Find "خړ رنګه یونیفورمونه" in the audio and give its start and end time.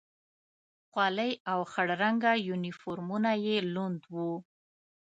1.71-3.31